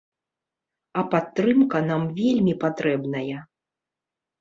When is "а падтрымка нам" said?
1.01-2.09